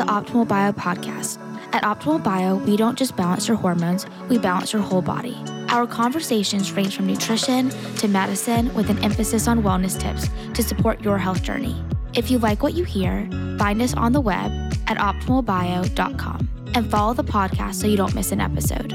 [0.00, 1.38] the Optimal Bio podcast.
[1.74, 5.36] At Optimal Bio, we don't just balance your hormones, we balance your whole body.
[5.68, 11.02] Our conversations range from nutrition to medicine with an emphasis on wellness tips to support
[11.02, 11.84] your health journey.
[12.14, 13.28] If you like what you hear,
[13.58, 14.50] find us on the web
[14.86, 18.92] at optimalbio.com and follow the podcast so you don't miss an episode.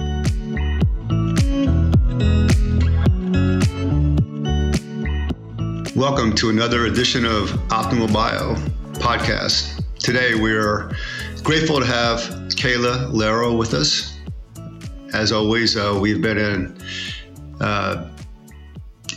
[5.96, 8.56] Welcome to another edition of Optimal Bio
[8.94, 9.75] podcast.
[10.06, 10.92] Today we're
[11.42, 12.20] grateful to have
[12.50, 14.16] Kayla Lero with us.
[15.16, 16.78] As always, uh, we've been in
[17.60, 18.08] uh,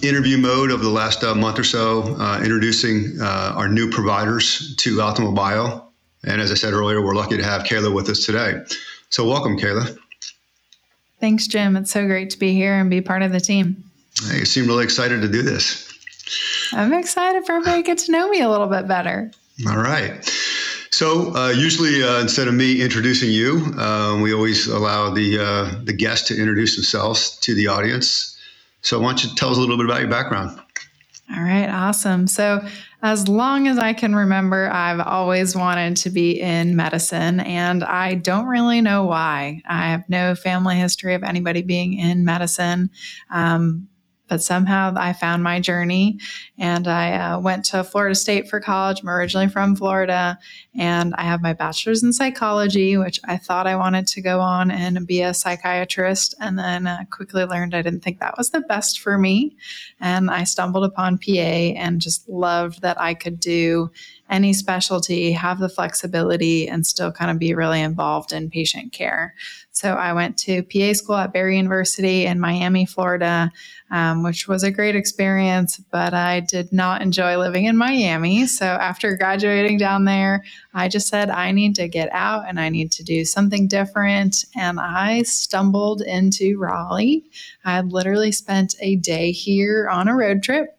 [0.02, 4.74] interview mode over the last uh, month or so, uh, introducing uh, our new providers
[4.76, 5.90] to Optimal Bio.
[6.24, 8.62] And as I said earlier, we're lucky to have Kayla with us today.
[9.10, 9.94] So, welcome, Kayla.
[11.20, 11.76] Thanks, Jim.
[11.76, 13.84] It's so great to be here and be part of the team.
[14.32, 15.86] You seem really excited to do this.
[16.72, 19.30] I'm excited for everybody to get to know me a little bit better.
[19.68, 20.24] All right.
[20.98, 25.84] So uh, usually, uh, instead of me introducing you, uh, we always allow the uh,
[25.84, 28.36] the guest to introduce themselves to the audience.
[28.82, 30.60] So why don't you tell us a little bit about your background?
[31.32, 32.26] All right, awesome.
[32.26, 32.66] So
[33.00, 38.14] as long as I can remember, I've always wanted to be in medicine, and I
[38.16, 39.62] don't really know why.
[39.68, 42.90] I have no family history of anybody being in medicine.
[43.30, 43.86] Um,
[44.28, 46.18] but somehow I found my journey
[46.58, 49.00] and I uh, went to Florida State for college.
[49.02, 50.38] I'm originally from Florida
[50.78, 54.70] and I have my bachelor's in psychology, which I thought I wanted to go on
[54.70, 56.34] and be a psychiatrist.
[56.40, 59.56] And then uh, quickly learned I didn't think that was the best for me.
[60.00, 63.90] And I stumbled upon PA and just loved that I could do
[64.30, 69.34] any specialty, have the flexibility, and still kind of be really involved in patient care.
[69.78, 73.52] So I went to PA school at Barry University in Miami, Florida,
[73.92, 78.48] um, which was a great experience, but I did not enjoy living in Miami.
[78.48, 80.42] So after graduating down there,
[80.74, 84.44] I just said, I need to get out and I need to do something different.
[84.56, 87.22] And I stumbled into Raleigh.
[87.64, 90.76] I had literally spent a day here on a road trip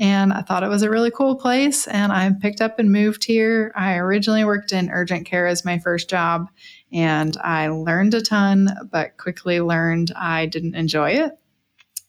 [0.00, 1.86] and I thought it was a really cool place.
[1.86, 3.72] And I picked up and moved here.
[3.74, 6.48] I originally worked in urgent care as my first job,
[6.92, 11.32] and I learned a ton, but quickly learned I didn't enjoy it.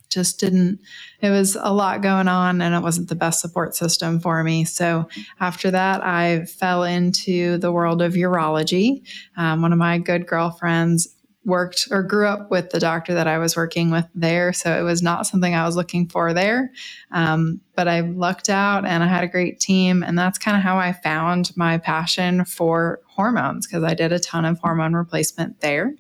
[0.09, 0.79] Just didn't,
[1.21, 4.65] it was a lot going on, and it wasn't the best support system for me.
[4.65, 5.07] So
[5.39, 9.03] after that, I fell into the world of urology.
[9.37, 11.07] Um, one of my good girlfriends
[11.45, 14.51] worked or grew up with the doctor that I was working with there.
[14.53, 16.71] So it was not something I was looking for there.
[17.11, 20.03] Um, but I lucked out and I had a great team.
[20.03, 24.19] And that's kind of how I found my passion for hormones because I did a
[24.19, 25.93] ton of hormone replacement there.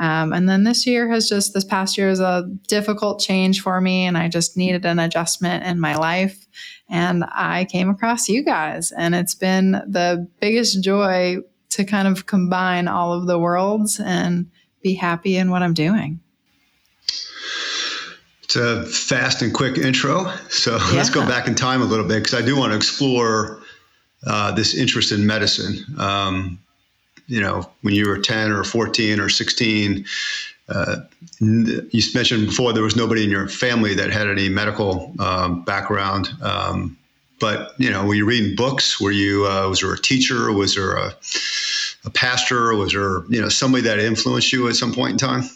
[0.00, 3.80] Um, and then this year has just, this past year is a difficult change for
[3.80, 4.04] me.
[4.04, 6.46] And I just needed an adjustment in my life.
[6.88, 8.92] And I came across you guys.
[8.92, 11.38] And it's been the biggest joy
[11.70, 14.50] to kind of combine all of the worlds and
[14.82, 16.20] be happy in what I'm doing.
[18.42, 20.32] It's a fast and quick intro.
[20.48, 20.90] So yeah.
[20.94, 23.60] let's go back in time a little bit because I do want to explore
[24.26, 25.84] uh, this interest in medicine.
[25.98, 26.58] Um,
[27.26, 30.06] you know, when you were 10 or 14 or 16,
[30.70, 30.96] uh,
[31.40, 36.28] you mentioned before there was nobody in your family that had any medical um, background.
[36.42, 36.96] Um,
[37.40, 39.00] but you know, were you reading books?
[39.00, 40.52] Were you uh, was there a teacher?
[40.52, 41.14] Was there a
[42.08, 42.74] a pastor?
[42.74, 45.48] Was there, you know, somebody that influenced you at some point in time?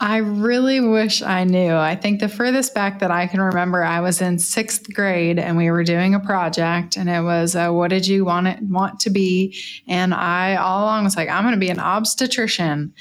[0.00, 1.74] I really wish I knew.
[1.74, 5.56] I think the furthest back that I can remember, I was in sixth grade and
[5.56, 9.10] we were doing a project, and it was, "What did you want it want to
[9.10, 9.56] be?"
[9.88, 12.92] And I all along was like, "I'm going to be an obstetrician."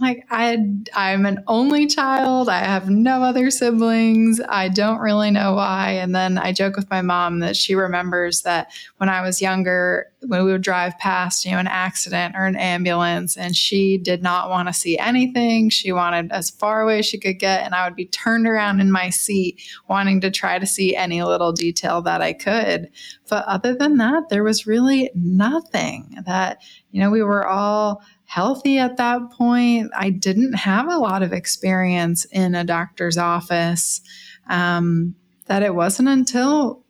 [0.00, 0.58] Like I
[0.94, 2.48] I'm an only child.
[2.48, 4.40] I have no other siblings.
[4.48, 5.92] I don't really know why.
[5.92, 10.12] And then I joke with my mom that she remembers that when I was younger,
[10.26, 14.22] when we would drive past, you know, an accident or an ambulance, and she did
[14.22, 15.70] not want to see anything.
[15.70, 18.80] She wanted as far away as she could get, and I would be turned around
[18.80, 22.90] in my seat, wanting to try to see any little detail that I could.
[23.28, 26.58] But other than that, there was really nothing that,
[26.90, 29.90] you know, we were all healthy at that point.
[29.96, 34.00] I didn't have a lot of experience in a doctor's office.
[34.48, 35.14] Um,
[35.46, 36.84] that it wasn't until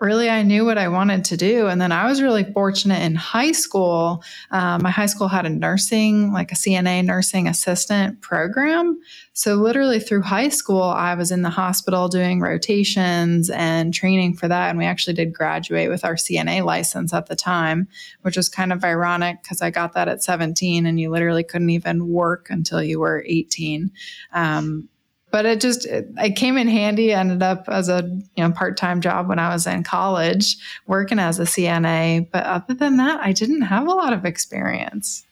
[0.00, 1.66] really I knew what I wanted to do.
[1.66, 4.24] And then I was really fortunate in high school.
[4.50, 8.98] Um, my high school had a nursing, like a CNA nursing assistant program.
[9.34, 14.48] So, literally through high school, I was in the hospital doing rotations and training for
[14.48, 14.70] that.
[14.70, 17.86] And we actually did graduate with our CNA license at the time,
[18.22, 21.70] which was kind of ironic because I got that at 17 and you literally couldn't
[21.70, 23.90] even work until you were 18.
[24.32, 24.88] Um,
[25.30, 27.12] but it just it, it, came in handy.
[27.12, 28.02] ended up as a
[28.36, 30.56] you know part-time job when I was in college
[30.86, 32.30] working as a CNA.
[32.30, 35.24] But other than that, I didn't have a lot of experience.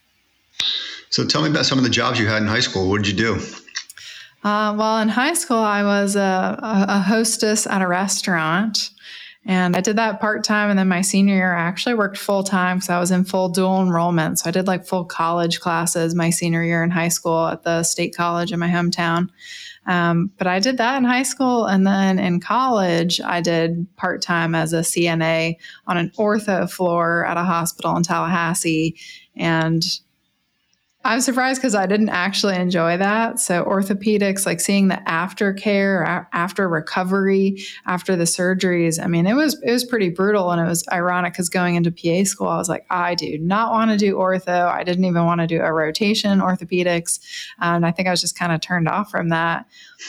[1.10, 2.88] So tell me about some of the jobs you had in high school.
[2.88, 3.40] What did you do?
[4.44, 8.90] Uh, well, in high school, I was a, a hostess at a restaurant.
[9.48, 10.68] And I did that part time.
[10.68, 13.48] And then my senior year, I actually worked full time because I was in full
[13.48, 14.38] dual enrollment.
[14.38, 17.82] So I did like full college classes my senior year in high school at the
[17.82, 19.30] state college in my hometown.
[19.86, 21.64] Um, but I did that in high school.
[21.64, 25.56] And then in college, I did part time as a CNA
[25.86, 28.96] on an ortho floor at a hospital in Tallahassee.
[29.34, 29.82] And
[31.04, 33.38] I'm surprised because I didn't actually enjoy that.
[33.38, 39.60] So, orthopedics, like seeing the aftercare, after recovery, after the surgeries, I mean, it was
[39.62, 42.68] it was pretty brutal, and it was ironic because going into PA school, I was
[42.68, 44.66] like, I do not want to do ortho.
[44.66, 47.20] I didn't even want to do a rotation orthopedics,
[47.60, 49.66] and I think I was just kind of turned off from that.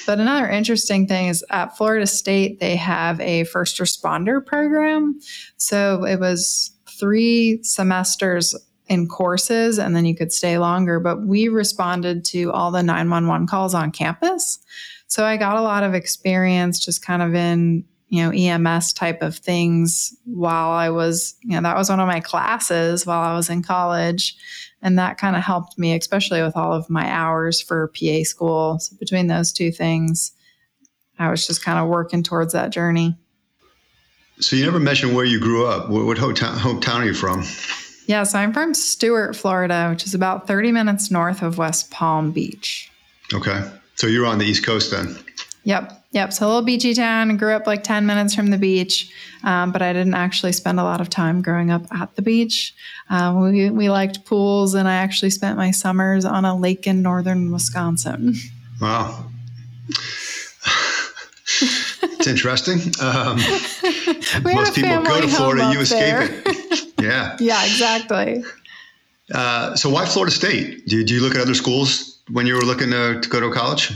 [0.08, 5.20] But another interesting thing is at Florida State, they have a first responder program.
[5.58, 8.56] So it was three semesters
[8.90, 11.00] in courses and then you could stay longer.
[11.00, 14.60] But we responded to all the 911 calls on campus.
[15.08, 19.22] So I got a lot of experience just kind of in, you know, EMS type
[19.22, 23.36] of things while I was, you know, that was one of my classes while I
[23.36, 24.36] was in college.
[24.82, 28.80] And that kind of helped me, especially with all of my hours for PA school.
[28.80, 30.32] So between those two things,
[31.20, 33.18] I was just kind of working towards that journey.
[34.40, 35.90] So you never mentioned where you grew up.
[35.90, 37.44] What, what hometown are you from?
[38.10, 42.32] Yeah, so I'm from Stuart, Florida, which is about 30 minutes north of West Palm
[42.32, 42.92] Beach.
[43.32, 43.62] Okay.
[43.98, 45.16] So you're on the East Coast then?
[45.66, 46.06] Yep.
[46.14, 46.34] Yep.
[46.34, 47.38] So a little beachy town.
[47.38, 49.14] Grew up like 10 minutes from the beach,
[49.44, 52.74] um, but I didn't actually spend a lot of time growing up at the beach.
[53.12, 57.04] Um, we, we liked pools, and I actually spent my summers on a lake in
[57.04, 58.34] northern Wisconsin.
[58.82, 59.28] Wow.
[61.62, 62.80] it's interesting.
[63.04, 63.38] Um,
[64.44, 66.42] most people go to Florida, you escape there.
[66.48, 66.86] it.
[67.00, 67.38] Yeah.
[67.40, 68.44] yeah, exactly.
[69.34, 70.88] Uh, so why Florida State?
[70.88, 73.92] Did you look at other schools when you were looking to, to go to college?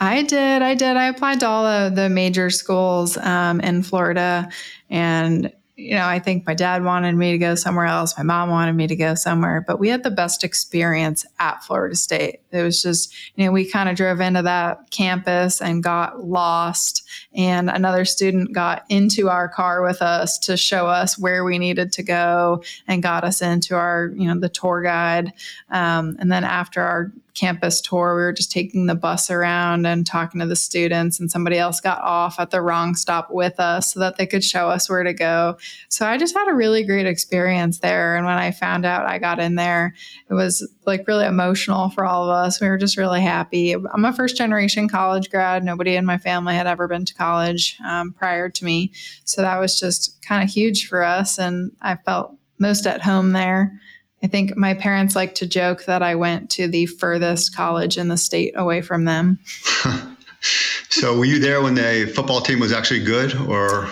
[0.00, 0.62] I did.
[0.62, 0.96] I did.
[0.96, 4.50] I applied to all the, the major schools um, in Florida,
[4.90, 8.16] and you know, I think my dad wanted me to go somewhere else.
[8.16, 11.94] My mom wanted me to go somewhere, but we had the best experience at Florida
[11.94, 12.40] State.
[12.50, 17.06] It was just, you know, we kind of drove into that campus and got lost.
[17.34, 21.92] And another student got into our car with us to show us where we needed
[21.92, 25.34] to go and got us into our, you know, the tour guide.
[25.70, 28.16] Um, and then after our campus tour.
[28.16, 31.80] We were just taking the bus around and talking to the students, and somebody else
[31.80, 35.04] got off at the wrong stop with us so that they could show us where
[35.04, 35.56] to go.
[35.88, 38.16] So I just had a really great experience there.
[38.16, 39.94] And when I found out I got in there,
[40.28, 42.60] it was like really emotional for all of us.
[42.60, 43.74] We were just really happy.
[43.74, 45.62] I'm a first generation college grad.
[45.62, 48.92] Nobody in my family had ever been to college um, prior to me.
[49.24, 51.38] So that was just kind of huge for us.
[51.38, 53.78] And I felt most at home there.
[54.26, 58.08] I think my parents like to joke that I went to the furthest college in
[58.08, 59.38] the state away from them.
[60.88, 63.88] so, were you there when the football team was actually good or?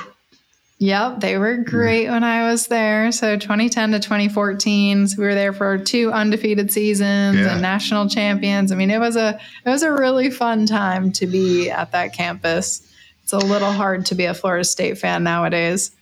[0.81, 1.63] Yep, they were hmm.
[1.63, 3.13] great when I was there.
[3.13, 7.53] So 2010 to 2014, so we were there for two undefeated seasons yeah.
[7.53, 8.73] and national champions.
[8.73, 12.13] I mean, it was a it was a really fun time to be at that
[12.13, 12.83] campus.
[13.23, 15.93] It's a little hard to be a Florida State fan nowadays.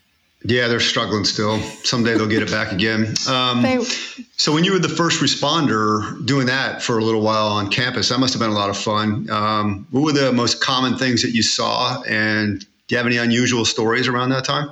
[0.44, 1.58] Yeah, they're struggling still.
[1.84, 3.14] Someday they'll get it back again.
[3.28, 3.80] Um, they,
[4.36, 8.08] so, when you were the first responder doing that for a little while on campus,
[8.08, 9.30] that must have been a lot of fun.
[9.30, 12.02] Um, what were the most common things that you saw?
[12.02, 14.70] And do you have any unusual stories around that time?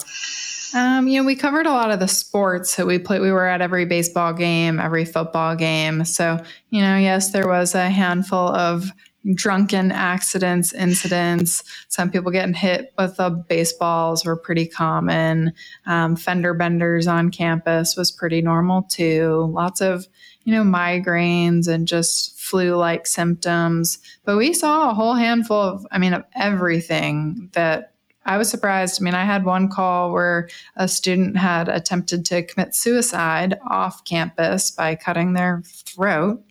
[0.74, 2.70] Um, you know, we covered a lot of the sports.
[2.70, 6.04] So we played, we were at every baseball game, every football game.
[6.04, 8.92] So, you know, yes, there was a handful of
[9.34, 11.62] drunken accidents, incidents.
[11.88, 15.52] Some people getting hit with the baseballs were pretty common.
[15.86, 19.50] Um, fender benders on campus was pretty normal too.
[19.52, 20.06] Lots of,
[20.44, 23.98] you know, migraines and just flu like symptoms.
[24.24, 27.89] But we saw a whole handful of, I mean, of everything that
[28.26, 29.00] I was surprised.
[29.00, 34.04] I mean, I had one call where a student had attempted to commit suicide off
[34.04, 36.42] campus by cutting their throat.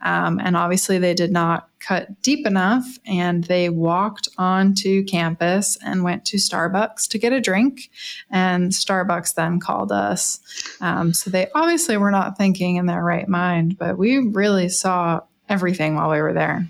[0.00, 6.02] Um, and obviously, they did not cut deep enough and they walked onto campus and
[6.02, 7.90] went to Starbucks to get a drink.
[8.30, 10.40] And Starbucks then called us.
[10.80, 15.20] Um, so they obviously were not thinking in their right mind, but we really saw
[15.48, 16.66] everything while we were there.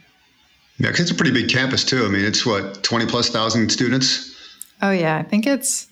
[0.79, 2.05] Yeah, because it's a pretty big campus too.
[2.05, 4.35] I mean, it's what, 20 plus thousand students?
[4.81, 5.17] Oh, yeah.
[5.17, 5.89] I think it's,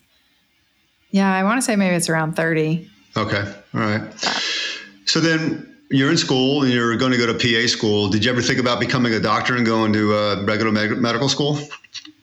[1.11, 2.89] yeah, I want to say maybe it's around 30.
[3.17, 3.55] Okay.
[3.75, 4.03] All right.
[5.07, 8.09] So then you're in school and you're going to go to PA school.
[8.09, 11.29] Did you ever think about becoming a doctor and going to a regular med- medical
[11.29, 11.59] school?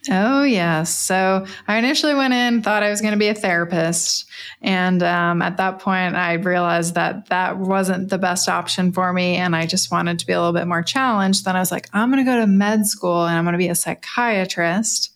[0.09, 0.93] Oh, yes.
[0.93, 4.25] So I initially went in, thought I was going to be a therapist.
[4.61, 9.37] And um, at that point, I realized that that wasn't the best option for me.
[9.37, 11.45] And I just wanted to be a little bit more challenged.
[11.45, 13.57] Then I was like, I'm going to go to med school and I'm going to
[13.57, 15.12] be a psychiatrist.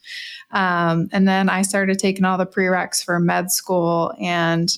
[0.51, 4.13] Um, and then I started taking all the prereqs for med school.
[4.19, 4.75] And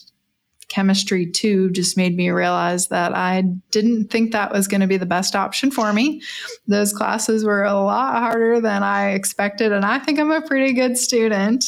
[0.69, 4.97] chemistry two just made me realize that I didn't think that was going to be
[4.97, 6.21] the best option for me.
[6.67, 10.73] Those classes were a lot harder than I expected, and I think I'm a pretty
[10.73, 11.65] good student.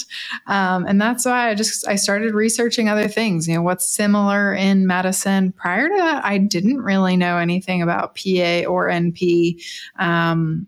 [0.47, 3.47] Um, and that's why I just I started researching other things.
[3.47, 5.51] You know, what's similar in medicine.
[5.51, 9.63] Prior to that, I didn't really know anything about PA or NP.
[9.97, 10.67] Um,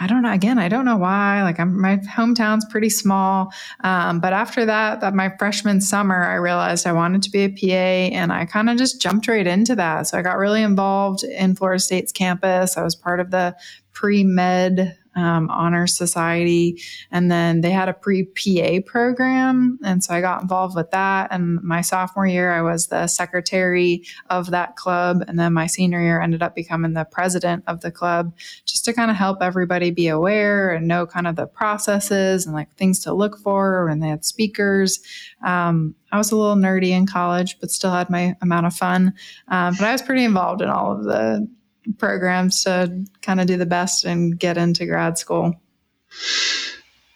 [0.00, 0.32] I don't know.
[0.32, 1.42] Again, I don't know why.
[1.42, 3.52] Like, I'm, my hometown's pretty small.
[3.84, 7.48] Um, but after that, that my freshman summer, I realized I wanted to be a
[7.50, 10.06] PA, and I kind of just jumped right into that.
[10.06, 12.78] So I got really involved in Florida State's campus.
[12.78, 13.54] I was part of the
[13.92, 16.80] pre med um, honor society.
[17.10, 19.78] And then they had a pre-pa program.
[19.84, 21.28] And so i got involved with that.
[21.30, 25.24] And my sophomore year i was the secretary of that club.
[25.28, 28.92] And then my senior year ended up becoming the president of the club just to
[28.92, 33.00] kind of help everybody be aware and know kind of the processes and like things
[33.00, 33.88] to look for.
[33.88, 35.00] And they had speakers.
[35.44, 39.14] Um, I was a little nerdy in college, but still had my amount of fun.
[39.48, 41.48] Um, but I was pretty involved in all of the
[41.98, 45.54] programs to kind of do the best and get into grad school.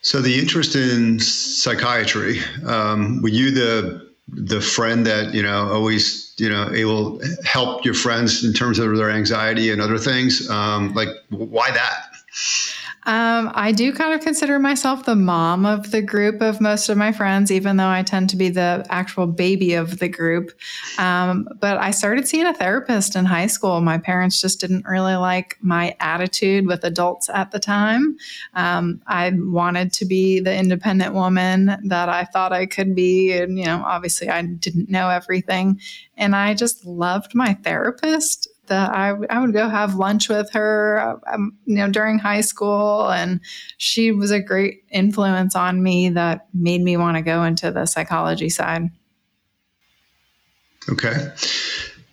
[0.03, 6.35] So the interest in psychiatry, um, were you the the friend that you know always
[6.39, 10.49] you know able help your friends in terms of their anxiety and other things?
[10.49, 12.07] Um, like why that?
[13.07, 16.99] Um, I do kind of consider myself the mom of the group of most of
[16.99, 20.51] my friends, even though I tend to be the actual baby of the group.
[20.99, 23.81] Um, but I started seeing a therapist in high school.
[23.81, 28.17] My parents just didn't really like my attitude with adults at the time.
[28.55, 33.33] Um, I wanted to be the independent woman that I thought I could be.
[33.33, 35.81] And, you know, obviously I didn't know everything.
[36.17, 41.21] And I just loved my therapist that I, I would go have lunch with her,
[41.33, 43.11] um, you know, during high school.
[43.11, 43.41] And
[43.79, 47.87] she was a great influence on me that made me want to go into the
[47.87, 48.91] psychology side.
[50.89, 51.33] Okay.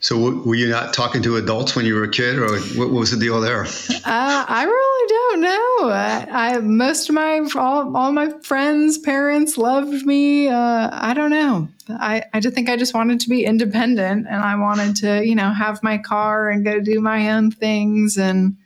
[0.04, 3.12] So, were you not talking to adults when you were a kid, or what was
[3.12, 3.64] the deal there?
[3.64, 4.93] Uh, I really
[5.34, 5.90] don't know.
[5.90, 10.48] I, I, most of my all, all my friends' parents loved me.
[10.48, 11.70] Uh, I don't know.
[11.90, 15.36] I, I just think I just wanted to be independent, and I wanted to, you
[15.36, 18.18] know, have my car and go do my own things.
[18.18, 18.58] And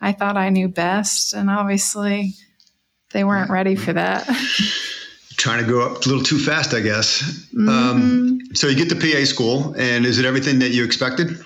[0.00, 2.34] I thought I knew best, and obviously,
[3.12, 4.26] they weren't ready for that.
[5.36, 7.22] trying to grow up a little too fast, I guess.
[7.54, 7.68] Mm-hmm.
[7.68, 11.38] Um, so you get to PA school, and is it everything that you expected?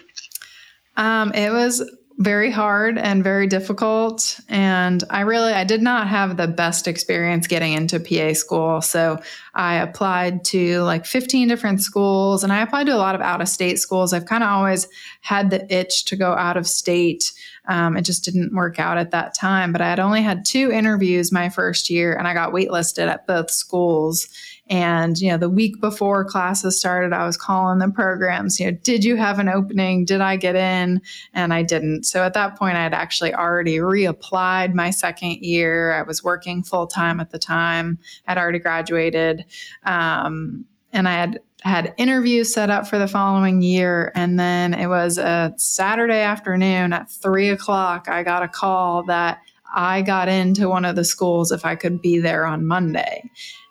[0.97, 1.83] Um, it was
[2.21, 4.39] very hard and very difficult.
[4.51, 8.83] And i really i did not have the best experience getting into pa school.
[8.83, 9.21] So
[9.55, 13.41] i applied to like 15 different schools and i applied to a lot of out
[13.41, 14.13] of state schools.
[14.13, 14.87] I've kind of always
[15.23, 17.33] had the itch to go out of state.
[17.69, 19.73] Um, it just didn't work out at that time.
[19.73, 23.27] But i had only had two interviews my first year and i got waitlisted at
[23.27, 24.29] both schools
[24.71, 28.79] and, you know, the week before classes started, I was calling the programs, you know,
[28.85, 30.05] did you have an opening?
[30.05, 31.03] Did I get in?
[31.35, 32.05] And I didn't.
[32.05, 35.93] So at that point, I had actually already reapplied my second year.
[35.93, 37.99] I was working full time at the time,
[38.29, 39.45] I'd already graduated.
[39.85, 44.13] Um, and I had had interviews set up for the following year.
[44.15, 48.09] And then it was a Saturday afternoon at three o'clock.
[48.09, 49.41] I got a call that
[49.75, 53.31] I got into one of the schools if I could be there on Monday.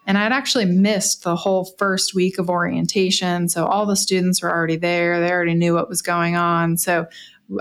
[0.10, 3.48] And I'd actually missed the whole first week of orientation.
[3.48, 5.20] So all the students were already there.
[5.20, 6.78] They already knew what was going on.
[6.78, 7.06] So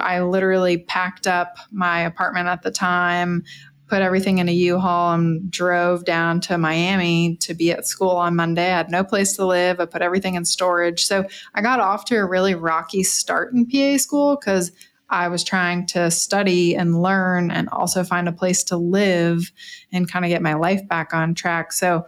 [0.01, 3.45] I literally packed up my apartment at the time,
[3.87, 8.35] put everything in a U-Haul and drove down to Miami to be at school on
[8.35, 8.73] Monday.
[8.73, 9.79] I had no place to live.
[9.79, 11.05] I put everything in storage.
[11.05, 14.73] So I got off to a really rocky start in PA school because
[15.11, 19.53] I was trying to study and learn and also find a place to live
[19.93, 21.73] and kind of get my life back on track.
[21.73, 22.07] So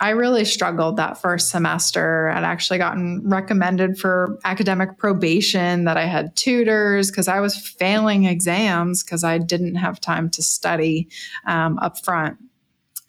[0.00, 2.28] I really struggled that first semester.
[2.28, 8.24] I'd actually gotten recommended for academic probation, that I had tutors because I was failing
[8.24, 11.08] exams because I didn't have time to study
[11.46, 12.38] um, up front.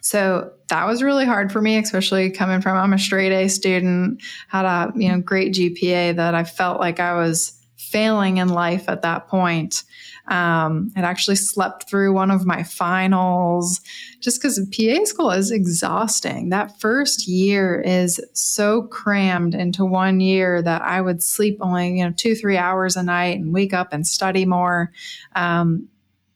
[0.01, 4.23] So that was really hard for me, especially coming from I'm a straight A student,
[4.47, 8.87] had a you know great GPA that I felt like I was failing in life
[8.87, 9.83] at that point.
[10.29, 13.81] Um, I'd actually slept through one of my finals
[14.19, 16.49] just because PA school is exhausting.
[16.49, 22.05] That first year is so crammed into one year that I would sleep only, you
[22.05, 24.91] know, two, three hours a night and wake up and study more.
[25.35, 25.89] Um,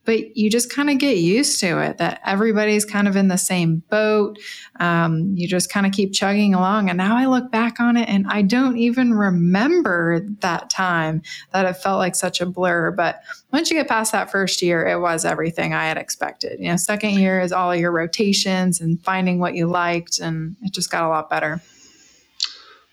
[0.06, 3.38] but you just kind of get used to it that everybody's kind of in the
[3.38, 4.38] same boat.
[4.80, 6.90] Um, you just kind of keep chugging along.
[6.90, 11.66] And now I look back on it and I don't even remember that time that
[11.66, 12.92] it felt like such a blur.
[12.92, 16.60] But once you get past that first year, it was everything I had expected.
[16.60, 20.74] You know, second year is all your rotations and finding what you liked, and it
[20.74, 21.62] just got a lot better.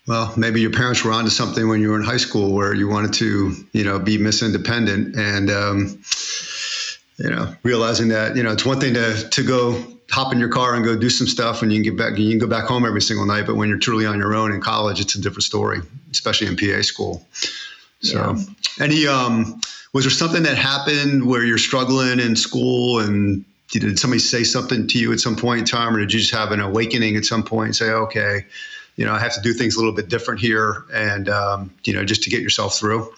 [0.07, 2.87] Well, maybe your parents were onto something when you were in high school where you
[2.87, 5.99] wanted to, you know, be Miss Independent and, um,
[7.21, 10.49] you know, realizing that you know it's one thing to to go hop in your
[10.49, 12.17] car and go do some stuff, and you can get back.
[12.17, 13.45] You can go back home every single night.
[13.45, 16.57] But when you're truly on your own in college, it's a different story, especially in
[16.57, 17.25] PA school.
[18.01, 18.83] So, yeah.
[18.83, 19.61] any um,
[19.93, 24.87] was there something that happened where you're struggling in school, and did somebody say something
[24.87, 27.25] to you at some point in time, or did you just have an awakening at
[27.25, 28.45] some point and say, okay,
[28.95, 31.93] you know, I have to do things a little bit different here, and um, you
[31.93, 33.13] know, just to get yourself through?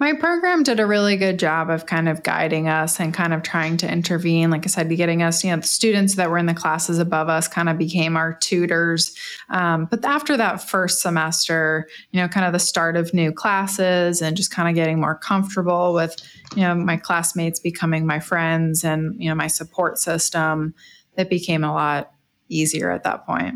[0.00, 3.42] My program did a really good job of kind of guiding us and kind of
[3.42, 4.48] trying to intervene.
[4.48, 7.28] Like I said, getting us, you know, the students that were in the classes above
[7.28, 9.14] us kind of became our tutors.
[9.50, 14.22] Um, but after that first semester, you know, kind of the start of new classes
[14.22, 16.16] and just kind of getting more comfortable with,
[16.56, 20.72] you know, my classmates becoming my friends and, you know, my support system,
[21.18, 22.14] it became a lot
[22.48, 23.54] easier at that point.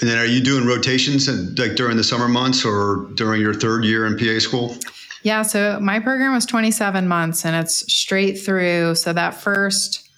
[0.00, 3.84] And then are you doing rotations like during the summer months or during your third
[3.84, 4.76] year in PA school?
[5.22, 8.96] Yeah, so my program was 27 months and it's straight through.
[8.96, 10.08] So that first,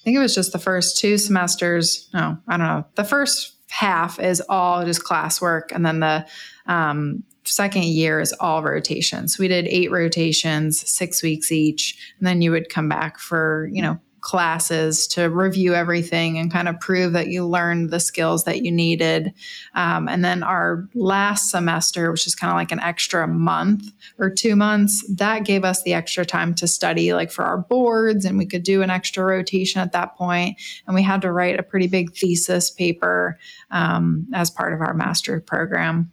[0.00, 2.08] I think it was just the first two semesters.
[2.12, 2.84] No, I don't know.
[2.96, 5.70] The first half is all just classwork.
[5.72, 6.26] And then the
[6.66, 9.38] um, second year is all rotations.
[9.38, 12.14] We did eight rotations, six weeks each.
[12.18, 16.68] And then you would come back for, you know, classes to review everything and kind
[16.68, 19.32] of prove that you learned the skills that you needed.
[19.74, 24.28] Um, and then our last semester, which is kind of like an extra month or
[24.28, 28.36] two months, that gave us the extra time to study, like for our boards, and
[28.36, 30.60] we could do an extra rotation at that point.
[30.86, 33.38] And we had to write a pretty big thesis paper
[33.70, 36.12] um, as part of our master program.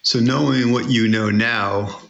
[0.00, 2.00] So, knowing what you know now,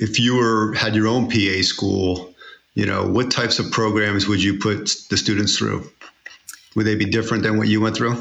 [0.00, 2.33] if you were had your own PA school,
[2.74, 5.88] you know, what types of programs would you put the students through?
[6.74, 8.16] Would they be different than what you went through?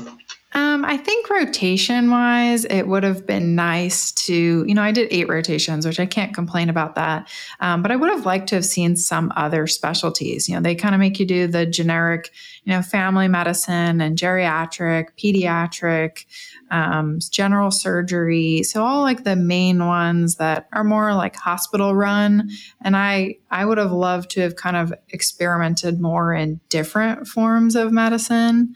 [0.55, 5.07] Um, I think rotation wise, it would have been nice to, you know, I did
[5.11, 7.27] eight rotations, which I can't complain about that.
[7.59, 10.47] Um, but I would have liked to have seen some other specialties.
[10.47, 12.29] You know, they kind of make you do the generic,
[12.65, 16.25] you know, family medicine and geriatric, pediatric,
[16.73, 18.63] um, general surgery.
[18.63, 22.49] So all like the main ones that are more like hospital run.
[22.81, 27.75] And I, I would have loved to have kind of experimented more in different forms
[27.75, 28.73] of medicine.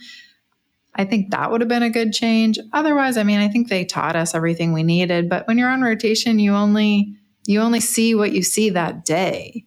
[0.94, 2.60] I think that would have been a good change.
[2.72, 5.82] Otherwise, I mean, I think they taught us everything we needed, but when you're on
[5.82, 7.16] rotation, you only
[7.48, 9.64] you only see what you see that day.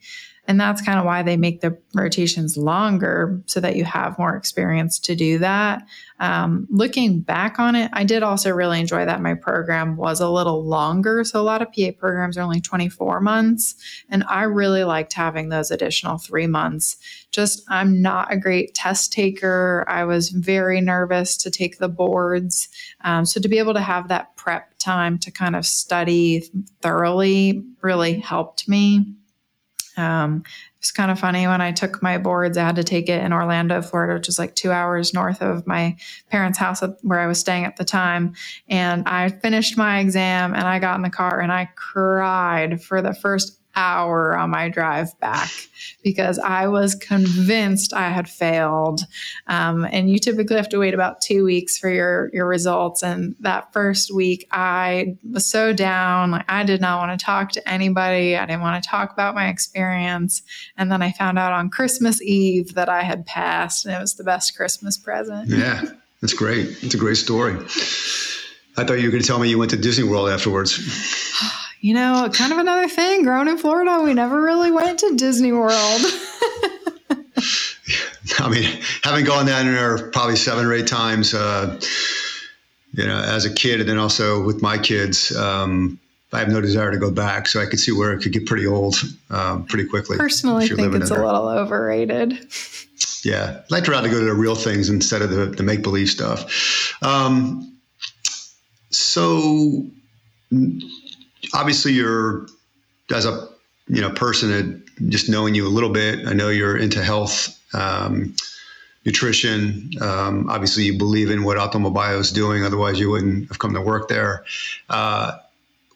[0.50, 4.34] And that's kind of why they make the rotations longer so that you have more
[4.34, 5.86] experience to do that.
[6.18, 10.28] Um, looking back on it, I did also really enjoy that my program was a
[10.28, 11.22] little longer.
[11.22, 13.76] So a lot of PA programs are only 24 months.
[14.08, 16.96] And I really liked having those additional three months.
[17.30, 19.84] Just, I'm not a great test taker.
[19.86, 22.68] I was very nervous to take the boards.
[23.02, 26.50] Um, so to be able to have that prep time to kind of study
[26.82, 29.14] thoroughly really helped me.
[30.00, 30.44] Um,
[30.80, 33.34] it's kind of funny when I took my boards, I had to take it in
[33.34, 35.96] Orlando, Florida, which is like two hours north of my
[36.30, 38.34] parents' house where I was staying at the time.
[38.68, 43.02] And I finished my exam and I got in the car and I cried for
[43.02, 45.50] the first hour on my drive back
[46.02, 49.00] because I was convinced I had failed.
[49.46, 53.02] Um, and you typically have to wait about two weeks for your your results.
[53.02, 56.32] And that first week, I was so down.
[56.32, 58.36] Like I did not want to talk to anybody.
[58.36, 60.42] I didn't want to talk about my experience.
[60.76, 64.14] And then I found out on Christmas Eve that I had passed, and it was
[64.14, 65.48] the best Christmas present.
[65.48, 65.82] Yeah,
[66.20, 66.82] that's great.
[66.82, 67.54] It's a great story.
[68.76, 70.78] I thought you were going to tell me you went to Disney World afterwards.
[71.80, 73.22] you know, kind of another thing.
[73.22, 75.72] Growing in Florida, we never really went to Disney World.
[78.38, 81.80] I mean, having gone down there probably seven or eight times, uh,
[82.92, 85.98] you know, as a kid, and then also with my kids, um,
[86.32, 87.48] I have no desire to go back.
[87.48, 88.96] So I could see where it could get pretty old
[89.30, 90.16] um, pretty quickly.
[90.16, 92.46] Personally, I think it's a little overrated.
[93.24, 95.82] Yeah, I'd like to rather go to the real things instead of the, the make
[95.82, 96.94] believe stuff.
[97.02, 97.78] Um,
[98.90, 99.86] so
[101.54, 102.46] obviously you're
[103.14, 103.48] as a
[103.88, 108.34] you know person just knowing you a little bit i know you're into health um,
[109.04, 109.90] nutrition.
[110.00, 113.74] Um, obviously you believe in what optimal bio is doing otherwise you wouldn't have come
[113.74, 114.44] to work there.
[114.88, 115.38] Uh,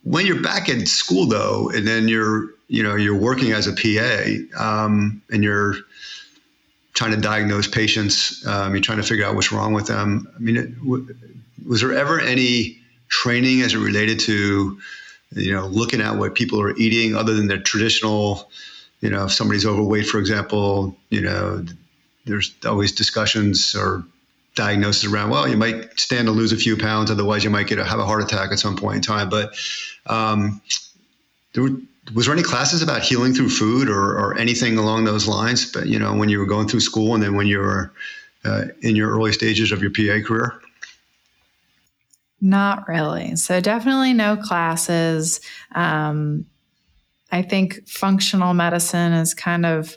[0.04, 3.72] when you're back in school though and then you're you know you're working as a
[3.72, 5.76] pa um, and you're
[6.92, 10.38] trying to diagnose patients um, you're trying to figure out what's wrong with them i
[10.38, 11.14] mean it, w-
[11.66, 14.78] was there ever any training as it related to
[15.32, 18.50] you know, looking at what people are eating other than the traditional,
[19.00, 21.64] you know, if somebody's overweight, for example, you know,
[22.24, 24.04] there's always discussions or
[24.54, 27.78] diagnosis around, well, you might stand to lose a few pounds, otherwise you might get
[27.78, 29.28] a, have a heart attack at some point in time.
[29.28, 29.54] But
[30.06, 30.60] um,
[31.52, 31.76] there were,
[32.14, 35.72] was there any classes about healing through food or, or, anything along those lines?
[35.72, 37.92] But you know, when you were going through school and then when you were
[38.44, 40.60] uh, in your early stages of your PA career.
[42.40, 43.36] Not really.
[43.36, 45.40] So, definitely no classes.
[45.74, 46.46] Um,
[47.32, 49.96] I think functional medicine is kind of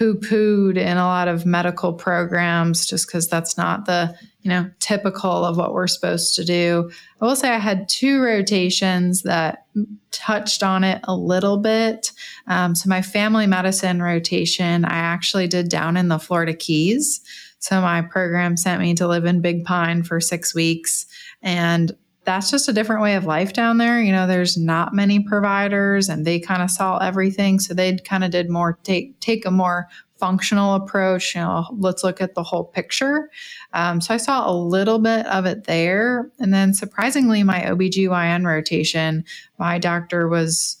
[0.00, 4.70] poo pooed in a lot of medical programs just because that's not the you know
[4.78, 6.90] typical of what we're supposed to do
[7.20, 9.66] i will say i had two rotations that
[10.10, 12.12] touched on it a little bit
[12.46, 17.20] um, so my family medicine rotation i actually did down in the florida keys
[17.58, 21.04] so my program sent me to live in big pine for six weeks
[21.42, 24.00] and that's just a different way of life down there.
[24.00, 27.58] You know, there's not many providers and they kind of saw everything.
[27.58, 31.34] So they kind of did more take take a more functional approach.
[31.34, 33.30] You know, let's look at the whole picture.
[33.72, 36.30] Um, so I saw a little bit of it there.
[36.38, 39.24] And then surprisingly, my OBGYN rotation,
[39.58, 40.76] my doctor was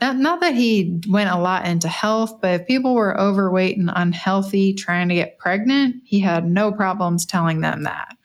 [0.00, 3.90] not, not that he went a lot into health, but if people were overweight and
[3.94, 8.16] unhealthy trying to get pregnant, he had no problems telling them that.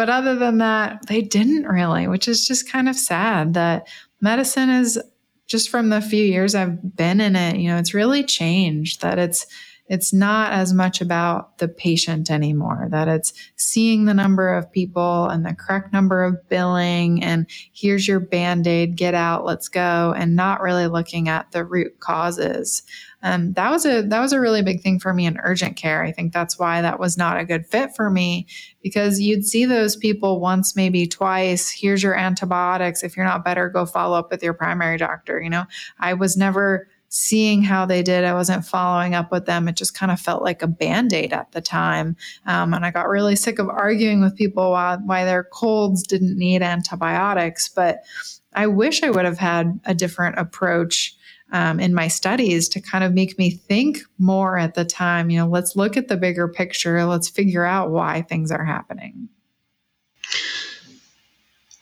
[0.00, 3.86] But other than that, they didn't really, which is just kind of sad that
[4.22, 4.98] medicine is
[5.46, 9.18] just from the few years I've been in it, you know, it's really changed that
[9.18, 9.46] it's
[9.90, 15.26] it's not as much about the patient anymore, that it's seeing the number of people
[15.26, 20.14] and the correct number of billing and here's your band aid, get out, let's go,
[20.16, 22.84] and not really looking at the root causes.
[23.24, 26.04] Um, that was a that was a really big thing for me in urgent care.
[26.04, 28.46] I think that's why that was not a good fit for me
[28.84, 31.68] because you'd see those people once, maybe twice.
[31.68, 33.02] Here's your antibiotics.
[33.02, 35.42] If you're not better, go follow up with your primary doctor.
[35.42, 35.64] You know,
[35.98, 38.24] I was never seeing how they did.
[38.24, 39.68] I wasn't following up with them.
[39.68, 42.16] It just kind of felt like a band aid at the time.
[42.46, 46.38] Um, and I got really sick of arguing with people why, why their colds didn't
[46.38, 47.68] need antibiotics.
[47.68, 48.04] But
[48.54, 51.16] I wish I would have had a different approach
[51.52, 55.30] um, in my studies to kind of make me think more at the time.
[55.30, 57.04] You know, let's look at the bigger picture.
[57.04, 59.28] Let's figure out why things are happening.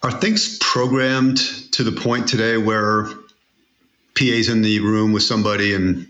[0.02, 1.36] Are things programmed
[1.72, 3.08] to the point today where
[4.18, 6.06] PA's in the room with somebody and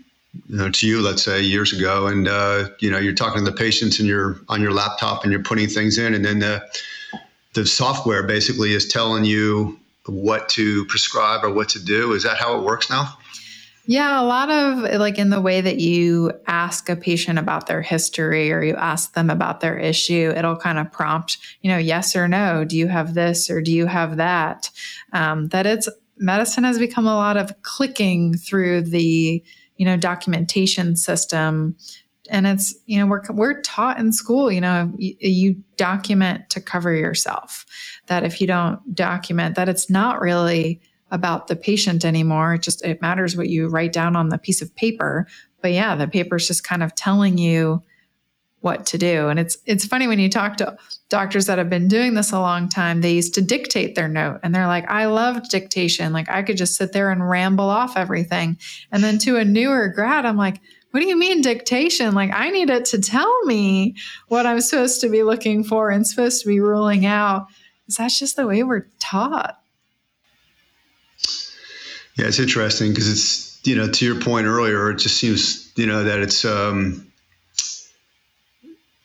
[0.47, 3.51] you know, to you, let's say years ago, and uh, you know you're talking to
[3.51, 6.63] the patients and you're on your laptop and you're putting things in, and then the
[7.53, 12.13] the software basically is telling you what to prescribe or what to do.
[12.13, 13.17] Is that how it works now?
[13.85, 17.81] Yeah, a lot of like in the way that you ask a patient about their
[17.81, 22.15] history or you ask them about their issue, it'll kind of prompt, you know, yes
[22.15, 22.63] or no.
[22.63, 24.69] Do you have this or do you have that?
[25.11, 29.43] Um, that it's medicine has become a lot of clicking through the,
[29.77, 31.75] you know, documentation system.
[32.29, 36.61] And it's, you know, we're, we're taught in school, you know, you, you document to
[36.61, 37.65] cover yourself.
[38.07, 42.55] That if you don't document, that it's not really about the patient anymore.
[42.55, 45.27] It just it matters what you write down on the piece of paper.
[45.61, 47.81] But yeah, the paper's just kind of telling you
[48.61, 49.29] what to do.
[49.29, 50.77] And it's it's funny when you talk to
[51.09, 54.39] doctors that have been doing this a long time, they used to dictate their note
[54.43, 56.13] and they're like, I loved dictation.
[56.13, 58.57] Like I could just sit there and ramble off everything.
[58.91, 60.59] And then to a newer grad, I'm like,
[60.91, 62.13] what do you mean dictation?
[62.13, 63.95] Like I need it to tell me
[64.27, 67.47] what I'm supposed to be looking for and supposed to be ruling out.
[67.85, 69.59] Because that's just the way we're taught.
[72.17, 75.85] Yeah, it's interesting because it's you know to your point earlier, it just seems you
[75.85, 77.08] know that it's um,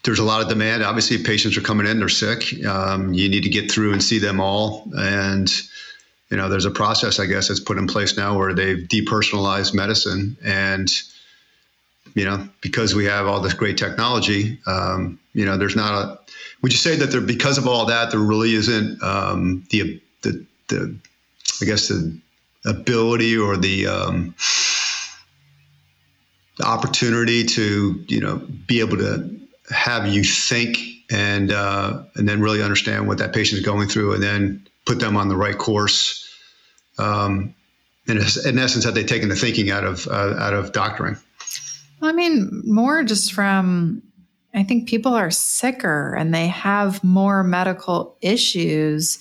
[0.05, 0.83] there's a lot of demand.
[0.83, 2.65] Obviously, patients are coming in; they're sick.
[2.65, 5.51] Um, you need to get through and see them all, and
[6.31, 9.75] you know there's a process, I guess, that's put in place now where they've depersonalized
[9.75, 10.91] medicine, and
[12.15, 16.19] you know because we have all this great technology, um, you know there's not a.
[16.63, 20.45] Would you say that there because of all that there really isn't um, the the
[20.69, 20.97] the
[21.63, 22.19] I guess the
[22.67, 24.35] ability or the um,
[26.59, 28.37] the opportunity to you know
[28.67, 30.79] be able to have you think
[31.11, 35.01] and uh, and then really understand what that patient is going through and then put
[35.01, 36.21] them on the right course
[36.99, 37.55] um,
[38.07, 41.17] in, in, essence, had they taken the thinking out of uh, out of doctoring?
[42.03, 44.03] I mean, more just from
[44.53, 49.19] I think people are sicker and they have more medical issues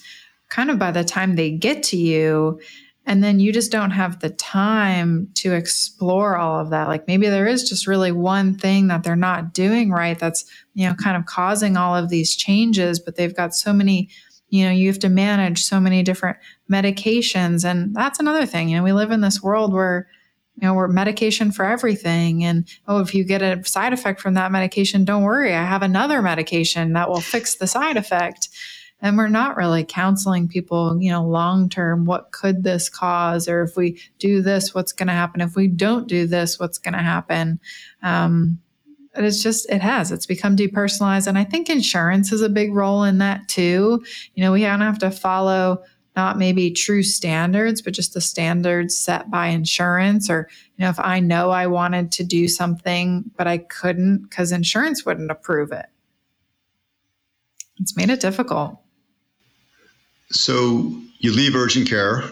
[0.49, 2.59] kind of by the time they get to you.
[3.05, 6.87] And then you just don't have the time to explore all of that.
[6.87, 10.87] Like maybe there is just really one thing that they're not doing right that's, you
[10.87, 14.09] know, kind of causing all of these changes, but they've got so many,
[14.47, 16.37] you know, you have to manage so many different
[16.71, 17.65] medications.
[17.65, 18.69] And that's another thing.
[18.69, 20.07] You know, we live in this world where,
[20.55, 22.45] you know, we're medication for everything.
[22.45, 25.81] And oh, if you get a side effect from that medication, don't worry, I have
[25.81, 28.47] another medication that will fix the side effect
[29.03, 33.61] and we're not really counseling people you know long term what could this cause or
[33.61, 35.41] if we do this what's going to happen?
[35.41, 37.59] If we don't do this what's going to happen?
[38.01, 38.59] Um,
[39.15, 43.03] it's just it has it's become depersonalized and i think insurance is a big role
[43.03, 44.03] in that too.
[44.33, 45.83] You know we don't have to follow
[46.15, 50.99] not maybe true standards but just the standards set by insurance or you know if
[50.99, 55.87] i know i wanted to do something but i couldn't because insurance wouldn't approve it.
[57.79, 58.82] It's made it difficult
[60.33, 62.23] so you leave urgent care,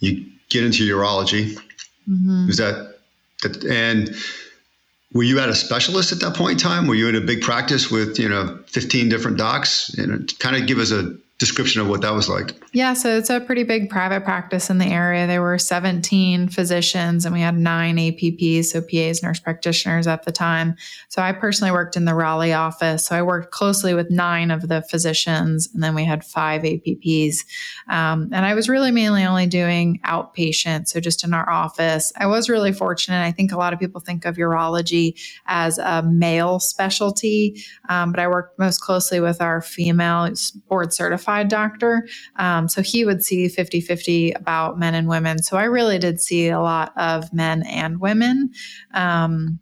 [0.00, 1.58] you get into urology.
[2.08, 2.48] Mm-hmm.
[2.48, 2.98] Is that,
[3.42, 4.14] that and
[5.12, 6.86] were you at a specialist at that point in time?
[6.86, 9.92] Were you in a big practice with you know 15 different docs?
[9.94, 12.54] And kind of give us a description of what that was like.
[12.72, 15.26] Yeah, so it's a pretty big private practice in the area.
[15.26, 20.30] There were 17 physicians and we had nine APPs, so PAs, nurse practitioners at the
[20.30, 20.76] time.
[21.08, 23.06] So I personally worked in the Raleigh office.
[23.06, 27.38] So I worked closely with nine of the physicians, and then we had five APPs.
[27.88, 32.12] Um, and I was really mainly only doing outpatient, so just in our office.
[32.16, 33.20] I was really fortunate.
[33.20, 38.20] I think a lot of people think of urology as a male specialty, um, but
[38.20, 40.32] I worked most closely with our female
[40.68, 42.06] board certified doctor.
[42.36, 45.42] Um, so he would see 50 50 about men and women.
[45.42, 48.50] So I really did see a lot of men and women.
[48.94, 49.58] Um,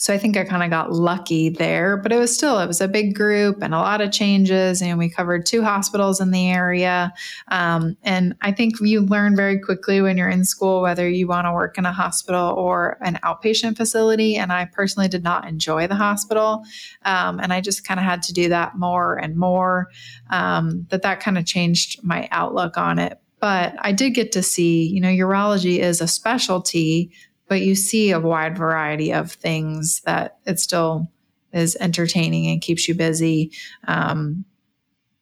[0.00, 2.80] so I think I kind of got lucky there, but it was still, it was
[2.80, 4.80] a big group and a lot of changes.
[4.80, 7.12] And we covered two hospitals in the area.
[7.48, 11.46] Um, and I think you learn very quickly when you're in school whether you want
[11.46, 14.36] to work in a hospital or an outpatient facility.
[14.36, 16.62] And I personally did not enjoy the hospital.
[17.04, 19.90] Um, and I just kind of had to do that more and more.
[20.30, 24.42] Um, that that kind of changed my outlook on it but I did get to
[24.42, 27.12] see, you know, urology is a specialty,
[27.48, 31.10] but you see a wide variety of things that it still
[31.52, 33.52] is entertaining and keeps you busy.
[33.86, 34.44] Um,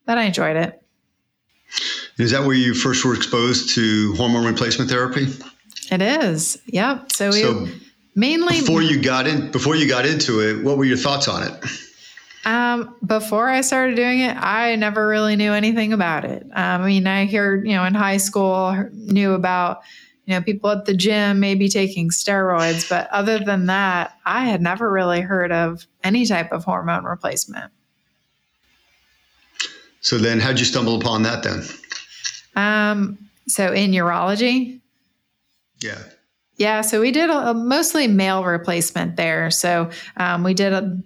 [0.04, 0.82] but I enjoyed it.
[2.18, 5.26] Is that where you first were exposed to hormone replacement therapy?
[5.90, 6.58] It is.
[6.66, 7.12] Yep.
[7.12, 7.66] So we so
[8.14, 11.42] mainly before you got in before you got into it, what were your thoughts on
[11.42, 11.52] it?
[12.44, 16.44] Um, before I started doing it, I never really knew anything about it.
[16.44, 19.82] Um, I mean, I heard, you know, in high school, knew about
[20.26, 24.44] you know, people at the gym may be taking steroids, but other than that, I
[24.44, 27.72] had never really heard of any type of hormone replacement.
[30.00, 31.62] So then, how'd you stumble upon that then?
[32.56, 34.80] Um, so in urology,
[35.80, 36.02] yeah,
[36.56, 36.80] yeah.
[36.80, 39.50] So we did a, a mostly male replacement there.
[39.50, 40.98] So um, we did a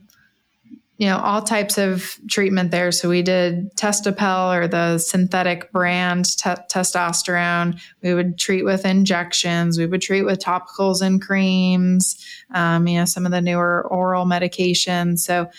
[1.01, 2.93] you know all types of treatment there.
[2.93, 7.81] So we did testopel or the synthetic brand te- testosterone.
[8.03, 9.79] We would treat with injections.
[9.79, 12.23] We would treat with topicals and creams
[12.55, 15.21] um, you know some of the newer oral medications.
[15.21, 15.51] So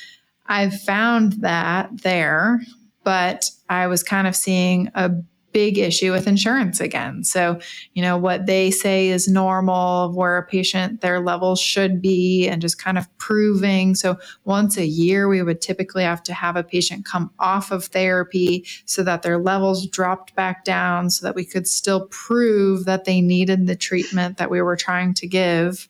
[0.48, 2.62] i've found that there
[3.04, 5.12] but i was kind of seeing a
[5.52, 7.24] big issue with insurance again.
[7.24, 7.60] So,
[7.94, 12.62] you know, what they say is normal, where a patient, their levels should be, and
[12.62, 13.96] just kind of proving.
[13.96, 17.86] So, once a year, we would typically have to have a patient come off of
[17.86, 23.06] therapy so that their levels dropped back down so that we could still prove that
[23.06, 25.88] they needed the treatment that we were trying to give.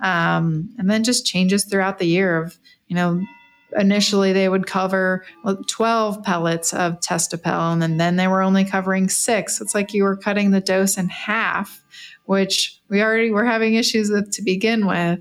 [0.00, 3.20] Um, and then just changes throughout the year of, you know,
[3.76, 5.24] initially they would cover
[5.66, 9.60] 12 pellets of testopel and then, then they were only covering six.
[9.60, 11.82] It's like you were cutting the dose in half
[12.24, 15.20] which we already were having issues with to begin with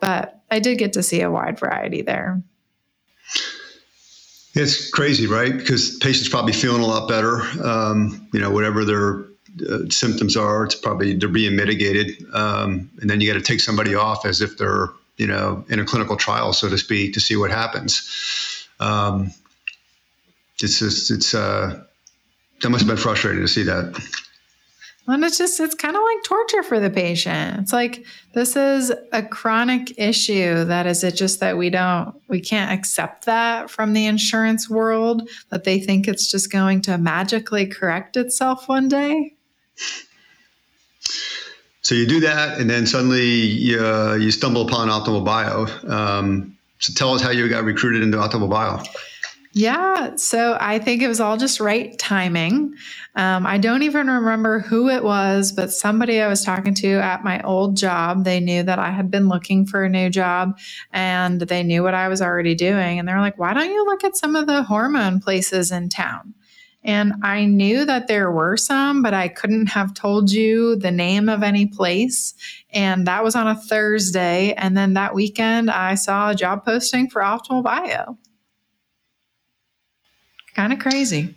[0.00, 2.42] but i did get to see a wide variety there.
[4.54, 5.56] It's crazy right?
[5.56, 7.40] Because patients probably feeling a lot better.
[7.64, 9.24] Um, you know whatever their
[9.68, 12.24] uh, symptoms are it's probably they're being mitigated.
[12.32, 14.88] Um, and then you got to take somebody off as if they're
[15.22, 18.66] you know, in a clinical trial, so to speak, to see what happens.
[18.80, 19.30] Um,
[20.60, 21.80] it's just, it's, uh,
[22.60, 23.84] that must have been frustrating to see that.
[25.06, 27.60] And it's just, it's kind of like torture for the patient.
[27.60, 28.04] It's like,
[28.34, 30.64] this is a chronic issue.
[30.64, 35.28] That is it just that we don't, we can't accept that from the insurance world,
[35.50, 39.34] that they think it's just going to magically correct itself one day?
[41.82, 45.66] So you do that, and then suddenly you, uh, you stumble upon Optimal Bio.
[45.88, 48.82] Um, so tell us how you got recruited into Optimal Bio.
[49.54, 52.74] Yeah, so I think it was all just right timing.
[53.16, 57.22] Um, I don't even remember who it was, but somebody I was talking to at
[57.22, 60.58] my old job, they knew that I had been looking for a new job
[60.90, 62.98] and they knew what I was already doing.
[62.98, 66.32] And they're like, why don't you look at some of the hormone places in town?
[66.84, 71.28] And I knew that there were some, but I couldn't have told you the name
[71.28, 72.34] of any place.
[72.70, 74.52] And that was on a Thursday.
[74.54, 78.18] And then that weekend, I saw a job posting for Optimal Bio.
[80.54, 81.34] Kind of crazy.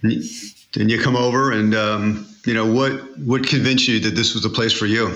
[0.78, 2.92] And you come over, and um, you know what?
[3.20, 5.16] What convinced you that this was the place for you?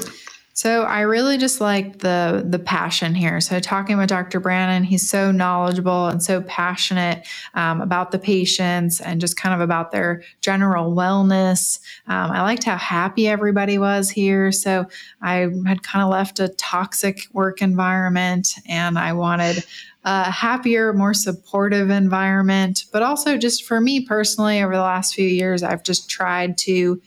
[0.59, 3.39] So I really just like the the passion here.
[3.39, 4.41] So talking with Dr.
[4.41, 9.61] Brandon, he's so knowledgeable and so passionate um, about the patients and just kind of
[9.61, 11.79] about their general wellness.
[12.07, 14.51] Um, I liked how happy everybody was here.
[14.51, 14.85] So
[15.21, 19.63] I had kind of left a toxic work environment, and I wanted
[20.03, 22.83] a happier, more supportive environment.
[22.91, 27.01] But also, just for me personally, over the last few years, I've just tried to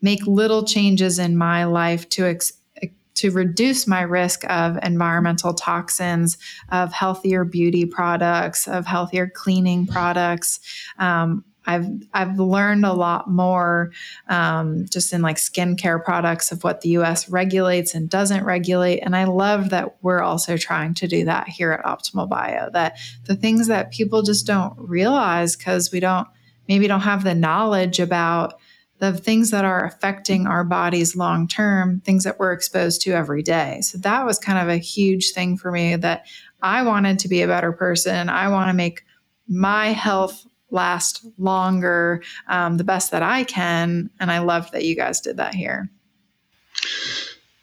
[0.00, 2.54] make little changes in my life to ex-
[3.14, 6.36] to reduce my risk of environmental toxins,
[6.70, 10.60] of healthier beauty products, of healthier cleaning products.
[10.98, 13.90] Um, I've I've learned a lot more
[14.28, 17.28] um, just in like skincare products of what the U.S.
[17.28, 21.72] regulates and doesn't regulate, and I love that we're also trying to do that here
[21.72, 22.68] at Optimal Bio.
[22.72, 26.28] That the things that people just don't realize because we don't
[26.68, 28.60] maybe don't have the knowledge about
[28.98, 33.42] the things that are affecting our bodies long term, things that we're exposed to every
[33.42, 33.80] day.
[33.82, 36.26] So that was kind of a huge thing for me that
[36.62, 38.28] I wanted to be a better person.
[38.28, 39.04] I want to make
[39.48, 44.10] my health last longer, um, the best that I can.
[44.20, 45.90] And I loved that you guys did that here.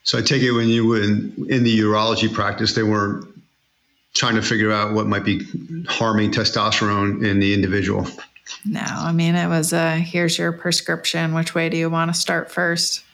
[0.04, 3.26] So I take it when you were in, in the urology practice, they weren't
[4.14, 5.46] trying to figure out what might be
[5.88, 8.06] harming testosterone in the individual.
[8.64, 11.34] No, I mean, it was a here's your prescription.
[11.34, 13.04] Which way do you want to start first?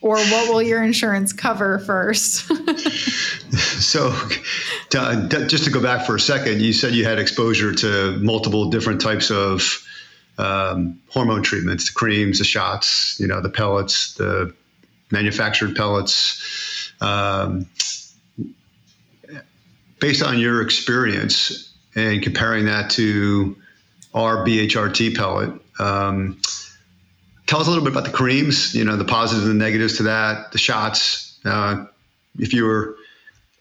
[0.00, 2.46] Or what will your insurance cover first?
[3.52, 4.12] so,
[4.90, 8.68] to, just to go back for a second, you said you had exposure to multiple
[8.68, 9.62] different types of
[10.38, 14.52] um, hormone treatments the creams, the shots, you know, the pellets, the
[15.12, 16.92] manufactured pellets.
[17.00, 17.66] Um,
[20.00, 23.56] based on your experience and comparing that to
[24.14, 25.50] our BHRT pellet.
[25.78, 26.40] Um,
[27.46, 29.96] tell us a little bit about the creams, you know, the positives and the negatives
[29.98, 31.38] to that, the shots.
[31.44, 31.86] Uh,
[32.38, 32.96] if you were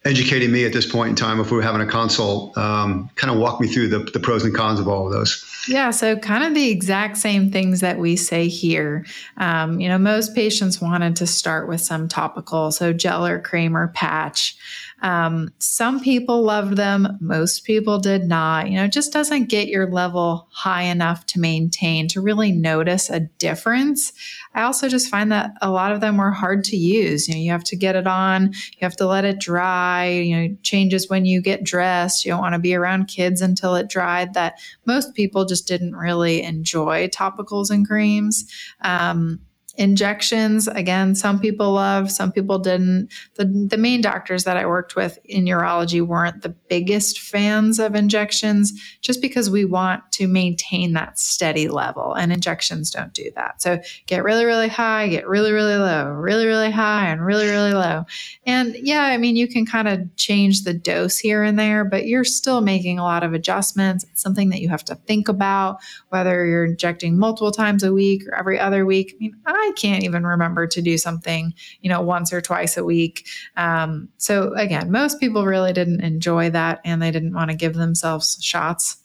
[0.06, 3.34] educating me at this point in time, if we were having a consult, um, kind
[3.34, 5.46] of walk me through the, the pros and cons of all of those.
[5.68, 9.06] Yeah, so kind of the exact same things that we say here.
[9.38, 13.78] Um, you know, most patients wanted to start with some topical, so gel or cream
[13.78, 14.58] or patch.
[15.02, 18.70] Um, some people loved them, most people did not.
[18.70, 23.10] You know, it just doesn't get your level high enough to maintain to really notice
[23.10, 24.14] a difference.
[24.54, 27.28] I also just find that a lot of them were hard to use.
[27.28, 30.36] You know, you have to get it on, you have to let it dry, you
[30.36, 32.24] know, changes when you get dressed.
[32.24, 34.36] You don't want to be around kids until it dried.
[34.36, 38.50] That most people just didn't really enjoy topicals and creams.
[38.80, 39.42] Um,
[39.82, 40.68] injections.
[40.68, 43.10] Again some people love some people didn't.
[43.36, 47.96] The, the main doctors that i worked with in urology weren't the biggest fans of
[47.96, 53.60] injections just because we want to maintain that steady level and injections don't do that.
[53.64, 57.74] So get really really high get really really low really really high and really really
[57.74, 58.06] low.
[58.46, 62.06] And yeah i mean you can kind of change the dose here and there but
[62.06, 64.06] you're still making a lot of adjustments.
[64.12, 68.28] It's something that you have to think about whether you're injecting multiple times a week
[68.28, 69.16] or every other week.
[69.16, 72.76] I mean I I can't even remember to do something, you know, once or twice
[72.76, 73.26] a week.
[73.56, 77.74] Um, so again, most people really didn't enjoy that and they didn't want to give
[77.74, 78.98] themselves shots.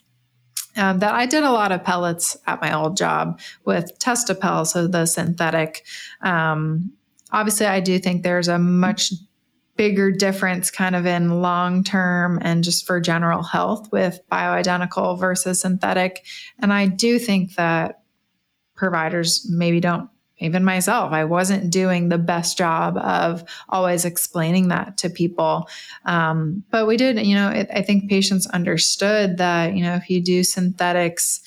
[0.76, 4.86] Um, that I did a lot of pellets at my old job with Testopel, so
[4.86, 5.86] the synthetic.
[6.20, 6.92] Um,
[7.32, 9.12] obviously, I do think there's a much
[9.76, 15.60] bigger difference kind of in long term and just for general health with bioidentical versus
[15.60, 16.26] synthetic.
[16.58, 18.02] And I do think that
[18.74, 24.98] providers maybe don't even myself, I wasn't doing the best job of always explaining that
[24.98, 25.68] to people.
[26.04, 30.10] Um, but we did, you know, it, I think patients understood that, you know, if
[30.10, 31.40] you do synthetics,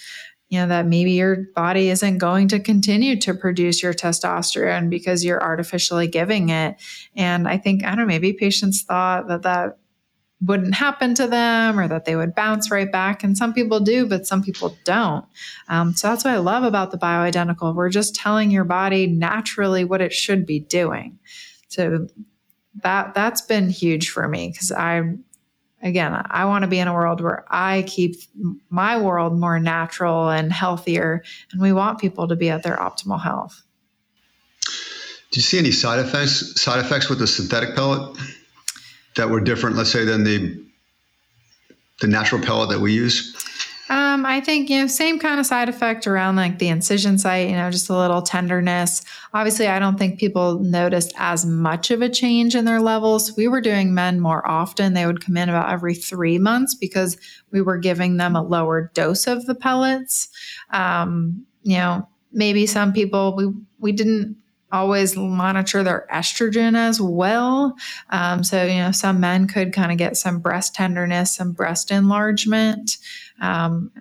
[0.49, 5.23] you know, that maybe your body isn't going to continue to produce your testosterone because
[5.23, 6.75] you're artificially giving it.
[7.15, 9.77] And I think, I don't know, maybe patients thought that that
[10.41, 13.23] wouldn't happen to them or that they would bounce right back.
[13.23, 15.25] And some people do, but some people don't.
[15.67, 17.75] Um, so that's what I love about the bioidentical.
[17.75, 21.19] We're just telling your body naturally what it should be doing.
[21.67, 22.07] So
[22.83, 25.01] that that's been huge for me because I
[25.81, 28.15] again I want to be in a world where I keep
[28.69, 33.21] my world more natural and healthier and we want people to be at their optimal
[33.21, 33.61] health.
[35.31, 38.17] Do you see any side effects side effects with the synthetic pellet?
[39.15, 40.63] That were different, let's say, than the
[42.01, 43.35] the natural pellet that we use?
[43.89, 47.49] Um, I think you know same kind of side effect around like the incision site.
[47.49, 49.03] You know, just a little tenderness.
[49.33, 53.35] Obviously, I don't think people noticed as much of a change in their levels.
[53.35, 54.93] We were doing men more often.
[54.93, 57.17] They would come in about every three months because
[57.51, 60.29] we were giving them a lower dose of the pellets.
[60.69, 64.37] Um, you know, maybe some people we we didn't
[64.71, 67.75] always monitor their estrogen as well.
[68.09, 71.91] Um, so, you know, some men could kind of get some breast tenderness, some breast
[71.91, 72.97] enlargement.
[73.41, 73.91] Um,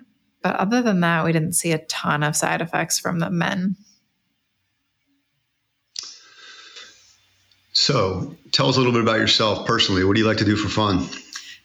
[0.41, 3.75] but other than that, we didn't see a ton of side effects from the men.
[7.73, 10.03] So, tell us a little bit about yourself personally.
[10.03, 11.07] What do you like to do for fun?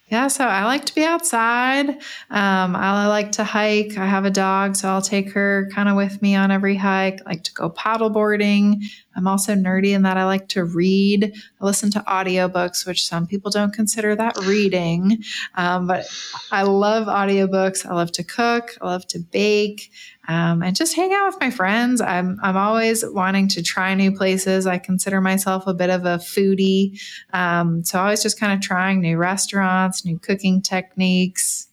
[0.09, 1.89] Yeah, so I like to be outside.
[1.89, 3.97] Um, I like to hike.
[3.97, 7.21] I have a dog, so I'll take her kind of with me on every hike.
[7.25, 8.83] I like to go paddleboarding.
[9.17, 11.33] I'm also nerdy in that I like to read.
[11.59, 15.23] I listen to audiobooks, which some people don't consider that reading.
[15.55, 16.05] Um, but
[16.53, 17.87] I love audiobooks.
[17.87, 18.77] I love to cook.
[18.83, 19.91] I love to bake
[20.29, 22.01] um, and just hang out with my friends.
[22.01, 24.67] I'm, I'm always wanting to try new places.
[24.67, 27.01] I consider myself a bit of a foodie.
[27.33, 31.69] Um, so always just kind of trying new restaurants, new cooking techniques,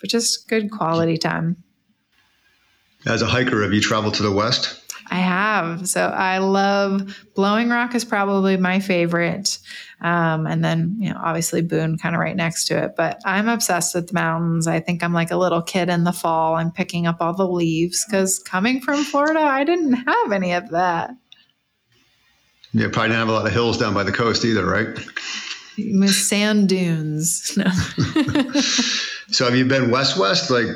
[0.00, 1.62] but just good quality time.
[3.06, 4.79] As a hiker, have you traveled to the West?
[5.10, 5.88] I have.
[5.88, 9.58] So I love Blowing Rock is probably my favorite.
[10.00, 12.92] Um, and then, you know, obviously Boone kind of right next to it.
[12.96, 14.68] But I'm obsessed with the mountains.
[14.68, 16.54] I think I'm like a little kid in the fall.
[16.54, 20.70] I'm picking up all the leaves because coming from Florida, I didn't have any of
[20.70, 21.10] that.
[22.72, 24.96] Yeah, probably didn't have a lot of hills down by the coast either, right?
[26.08, 27.56] Sand dunes.
[27.56, 27.64] No.
[29.30, 30.66] so have you been west west, like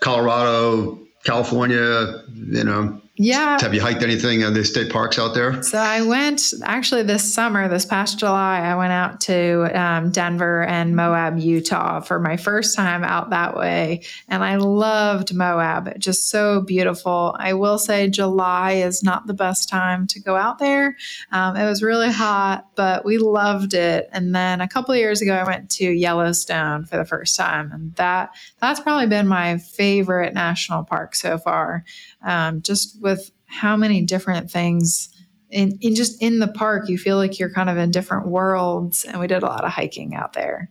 [0.00, 3.60] Colorado, California, you know, yeah.
[3.60, 5.62] Have you hiked anything in the state parks out there?
[5.62, 10.62] So I went actually this summer, this past July, I went out to um, Denver
[10.64, 14.04] and Moab, Utah for my first time out that way.
[14.28, 15.98] And I loved Moab.
[15.98, 17.36] Just so beautiful.
[17.38, 20.96] I will say July is not the best time to go out there.
[21.30, 24.08] Um, it was really hot, but we loved it.
[24.12, 27.70] And then a couple of years ago, I went to Yellowstone for the first time.
[27.70, 28.30] And that
[28.62, 31.84] that's probably been my favorite national park so far.
[32.22, 35.08] Um, just with how many different things
[35.50, 39.04] in, in just in the park, you feel like you're kind of in different worlds.
[39.04, 40.70] And we did a lot of hiking out there.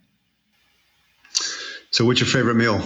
[1.92, 2.82] So, what's your favorite meal?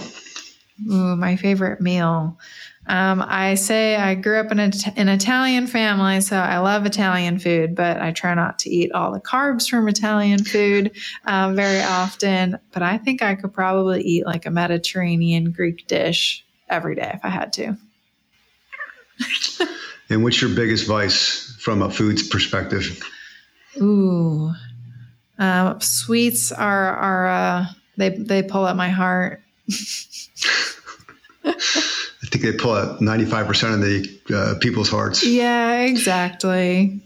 [0.90, 2.38] Ooh, my favorite meal.
[2.86, 7.38] Um, I say I grew up in a, an Italian family, so I love Italian
[7.38, 10.96] food, but I try not to eat all the carbs from Italian food
[11.26, 12.58] um, very often.
[12.72, 17.20] But I think I could probably eat like a Mediterranean Greek dish every day if
[17.24, 17.76] I had to.
[20.10, 23.02] And what's your biggest vice from a foods perspective?
[23.80, 24.52] Ooh,
[25.38, 29.42] uh, sweets are are uh, they they pull at my heart.
[31.44, 31.52] I
[32.26, 35.26] think they pull at ninety five percent of the uh, people's hearts.
[35.26, 37.00] Yeah, exactly.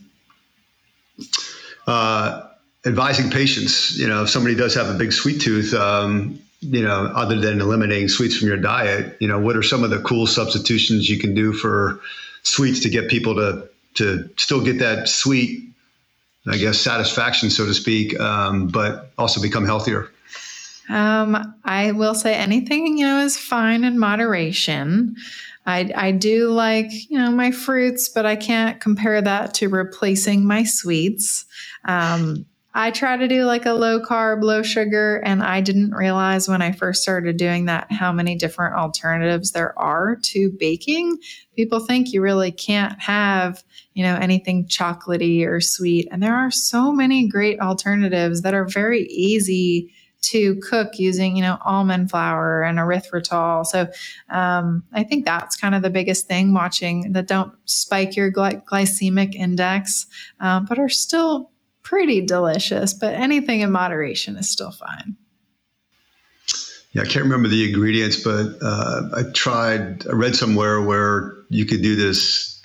[1.86, 2.48] Uh,
[2.84, 7.12] advising patients, you know, if somebody does have a big sweet tooth, um, you know,
[7.14, 10.26] other than eliminating sweets from your diet, you know, what are some of the cool
[10.26, 12.00] substitutions you can do for
[12.42, 15.62] sweets to get people to to still get that sweet,
[16.46, 20.10] I guess, satisfaction, so to speak, um, but also become healthier?
[20.88, 25.16] Um, I will say anything you know is fine in moderation.
[25.66, 30.46] I, I do like you know my fruits, but I can't compare that to replacing
[30.46, 31.44] my sweets.
[31.84, 36.48] Um, I try to do like a low carb, low sugar, and I didn't realize
[36.48, 41.18] when I first started doing that how many different alternatives there are to baking.
[41.56, 43.64] People think you really can't have,
[43.94, 48.66] you know, anything chocolatey or sweet, and there are so many great alternatives that are
[48.66, 53.64] very easy to cook using, you know, almond flour and erythritol.
[53.64, 53.88] So
[54.28, 58.62] um, I think that's kind of the biggest thing watching that don't spike your gly-
[58.64, 60.06] glycemic index,
[60.40, 61.50] um, but are still
[61.88, 65.16] pretty delicious, but anything in moderation is still fine.
[66.92, 71.64] Yeah, I can't remember the ingredients, but uh, I tried, I read somewhere where you
[71.64, 72.62] could do this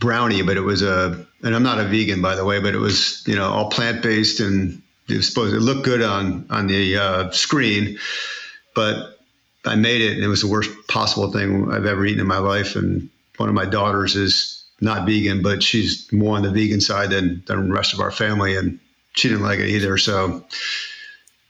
[0.00, 2.78] brownie, but it was a, and I'm not a vegan, by the way, but it
[2.78, 6.66] was, you know, all plant based and it was supposed it looked good on on
[6.66, 7.98] the uh, screen,
[8.74, 9.18] but
[9.64, 12.38] I made it and it was the worst possible thing I've ever eaten in my
[12.38, 12.76] life.
[12.76, 17.10] And one of my daughters is not vegan, but she's more on the vegan side
[17.10, 18.78] than, than the rest of our family, and
[19.14, 19.96] she didn't like it either.
[19.96, 20.44] So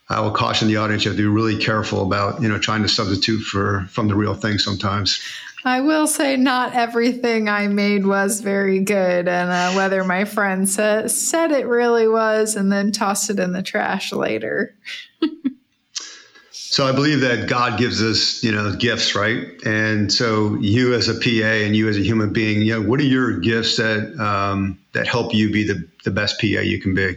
[0.08, 2.82] I will caution the audience: you have to be really careful about you know trying
[2.82, 5.20] to substitute for from the real thing sometimes.
[5.64, 10.68] I will say, not everything I made was very good, and uh, whether my friend
[10.68, 14.76] sa- said it really was, and then tossed it in the trash later.
[16.68, 19.46] so I believe that God gives us, you know, gifts, right?
[19.64, 22.98] And so you as a PA and you as a human being, you know, what
[22.98, 26.92] are your gifts that um, that help you be the the best PA you can
[26.92, 27.16] be?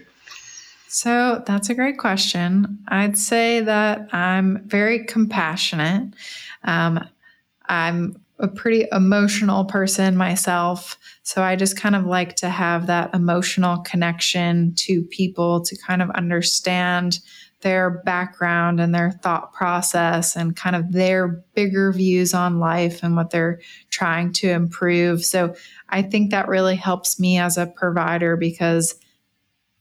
[0.87, 2.77] So that's a great question.
[2.89, 6.13] I'd say that I'm very compassionate.
[6.63, 7.07] Um,
[7.67, 10.97] I'm a pretty emotional person myself.
[11.23, 16.01] So I just kind of like to have that emotional connection to people to kind
[16.01, 17.19] of understand
[17.61, 23.15] their background and their thought process and kind of their bigger views on life and
[23.15, 25.25] what they're trying to improve.
[25.25, 25.55] So
[25.89, 28.95] I think that really helps me as a provider because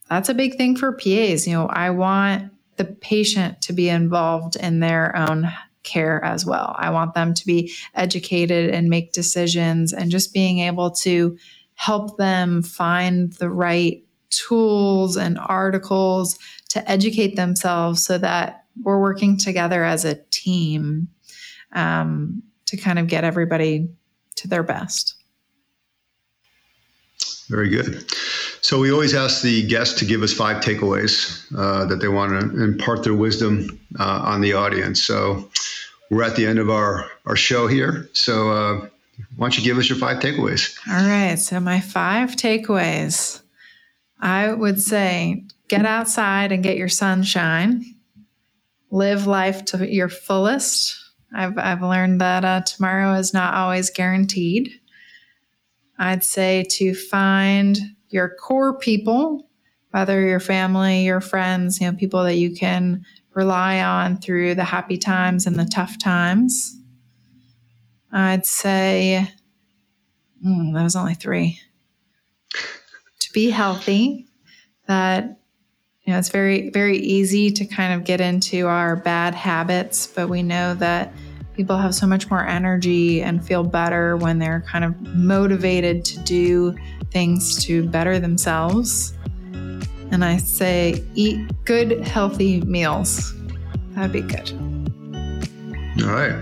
[0.08, 1.46] that's a big thing for PAs.
[1.46, 5.52] You know, I want the patient to be involved in their own
[5.82, 6.74] care as well.
[6.78, 11.38] I want them to be educated and make decisions and just being able to
[11.74, 16.38] help them find the right tools and articles
[16.70, 21.08] to educate themselves so that we're working together as a team
[21.72, 23.88] um, to kind of get everybody
[24.36, 25.14] to their best.
[27.48, 28.04] Very good.
[28.60, 32.38] So we always ask the guests to give us five takeaways uh, that they want
[32.38, 35.02] to impart their wisdom uh, on the audience.
[35.02, 35.48] So
[36.10, 38.08] we're at the end of our, our show here.
[38.12, 38.88] So uh,
[39.36, 40.76] why don't you give us your five takeaways?
[40.88, 41.36] All right.
[41.36, 43.40] So my five takeaways,
[44.20, 47.84] I would say get outside and get your sunshine.
[48.90, 50.96] Live life to your fullest.
[51.34, 54.70] I've, I've learned that uh, tomorrow is not always guaranteed.
[55.98, 57.76] I'd say to find
[58.08, 59.48] your core people,
[59.90, 63.04] whether your family, your friends, you know, people that you can
[63.34, 66.76] rely on through the happy times and the tough times.
[68.10, 69.28] I'd say
[70.44, 71.60] mm, that was only three.
[73.32, 74.26] Be healthy,
[74.86, 75.38] that
[76.02, 80.30] you know, it's very, very easy to kind of get into our bad habits, but
[80.30, 81.12] we know that
[81.52, 86.18] people have so much more energy and feel better when they're kind of motivated to
[86.20, 86.74] do
[87.10, 89.12] things to better themselves.
[90.10, 93.34] And I say, eat good, healthy meals.
[93.90, 94.50] That'd be good.
[96.02, 96.32] All right.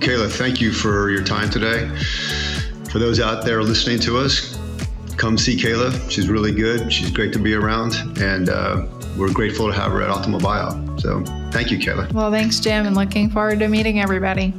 [0.00, 1.88] Kayla, thank you for your time today.
[2.90, 4.53] For those out there listening to us,
[5.24, 6.10] come see Kayla.
[6.10, 6.92] She's really good.
[6.92, 7.94] She's great to be around.
[8.20, 8.84] And uh,
[9.16, 10.98] we're grateful to have her at Optimal Bio.
[10.98, 12.12] So thank you, Kayla.
[12.12, 14.50] Well, thanks, Jim, and looking forward to meeting everybody.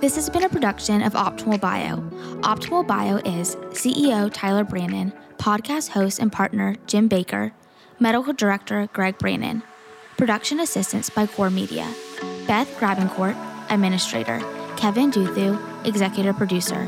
[0.00, 1.96] This has been a production of Optimal Bio.
[2.40, 7.52] Optimal Bio is CEO Tyler Brandon, podcast host and partner Jim Baker,
[8.00, 9.62] medical director Greg Brandon,
[10.16, 11.92] production assistance by Core Media,
[12.46, 13.36] Beth Grabencourt,
[13.70, 14.40] administrator,
[14.76, 16.84] Kevin Duthu, executive producer.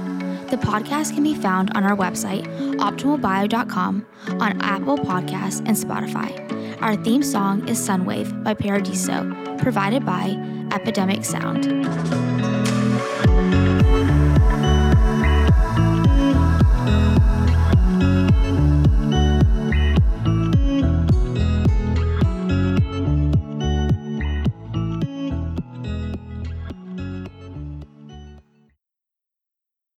[0.50, 2.46] The podcast can be found on our website,
[2.76, 4.06] optimalbio.com,
[4.40, 6.80] on Apple Podcasts and Spotify.
[6.80, 10.36] Our theme song is Sunwave by Paradiso, provided by
[10.72, 12.35] Epidemic Sound.